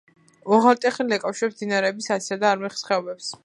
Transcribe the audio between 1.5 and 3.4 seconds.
მდინარეების ასისა და არმხის ხეობებს.